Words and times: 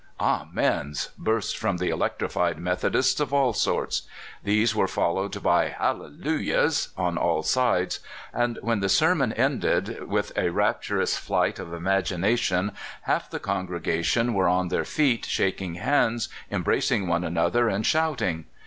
"Aniens" 0.19 1.09
burst 1.15 1.55
from 1.59 1.77
the 1.77 1.91
electrified 1.91 2.57
Meth 2.57 2.81
odists 2.83 3.19
of 3.19 3.31
all 3.31 3.53
sorts; 3.53 4.01
these 4.43 4.73
were 4.75 4.87
followed 4.87 5.43
by 5.43 5.69
''hal 5.79 6.19
lelujahs" 6.19 6.87
on 6.97 7.19
all 7.19 7.43
sides; 7.43 7.99
and 8.33 8.57
when 8.63 8.79
the 8.79 8.89
sermon 8.89 9.31
end 9.33 9.63
ed 9.63 10.07
with 10.09 10.35
a 10.35 10.49
rapturous 10.49 11.15
flight 11.17 11.59
of 11.59 11.71
imagination 11.71 12.71
half 13.03 13.29
the 13.29 13.39
congregation 13.39 14.33
were 14.33 14.47
on 14.47 14.69
their 14.69 14.85
feet, 14.85 15.23
shaking 15.27 15.75
hands, 15.75 16.29
embracing 16.49 17.05
one 17.07 17.23
another, 17.23 17.69
and 17.69 17.85
shouting. 17.85 18.45